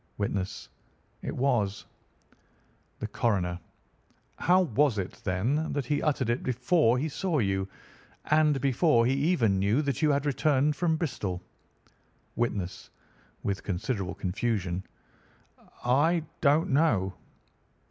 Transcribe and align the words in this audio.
"Witness: 0.17 0.67
It 1.21 1.37
was. 1.37 1.85
"The 2.97 3.05
Coroner: 3.05 3.59
How 4.39 4.61
was 4.61 4.97
it, 4.97 5.21
then, 5.23 5.73
that 5.73 5.85
he 5.85 6.01
uttered 6.01 6.27
it 6.31 6.41
before 6.41 6.97
he 6.97 7.07
saw 7.07 7.37
you, 7.37 7.67
and 8.25 8.59
before 8.59 9.05
he 9.05 9.13
even 9.13 9.59
knew 9.59 9.83
that 9.83 10.01
you 10.01 10.09
had 10.09 10.25
returned 10.25 10.75
from 10.75 10.95
Bristol? 10.97 11.43
"Witness 12.35 12.89
(with 13.43 13.61
considerable 13.61 14.15
confusion): 14.15 14.83
I 15.85 16.21
do 16.41 16.61
not 16.61 16.69
know. 16.69 17.13